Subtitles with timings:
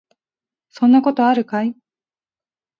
[0.69, 1.75] そんなことあるかい